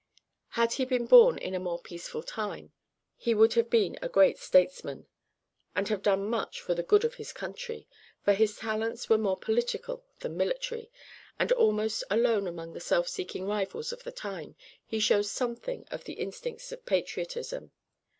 Had 0.57 0.73
he 0.73 0.85
been 0.85 1.05
born 1.05 1.37
in 1.37 1.53
a 1.53 1.59
more 1.59 1.79
peaceful 1.79 2.23
time 2.23 2.73
he 3.17 3.35
would 3.35 3.53
have 3.53 3.69
been 3.69 3.99
a 4.01 4.09
great 4.09 4.39
statesman, 4.39 5.05
and 5.75 5.89
have 5.89 6.01
done 6.01 6.25
much 6.25 6.59
for 6.59 6.73
the 6.73 6.81
good 6.81 7.05
of 7.05 7.13
his 7.13 7.31
country, 7.31 7.87
for 8.25 8.33
his 8.33 8.55
talents 8.57 9.09
were 9.09 9.19
more 9.19 9.37
political 9.37 10.03
than 10.17 10.35
military, 10.37 10.89
and 11.37 11.51
almost 11.51 12.03
alone 12.09 12.47
among 12.47 12.73
the 12.73 12.79
self 12.79 13.07
seeking 13.07 13.45
rivals 13.45 13.93
of 13.93 14.01
the 14.03 14.11
time, 14.11 14.55
he 14.87 14.99
shows 14.99 15.29
something 15.29 15.85
of 15.91 16.05
the 16.05 16.13
instincts 16.13 16.71
of 16.71 16.83
patriotism. 16.87 17.71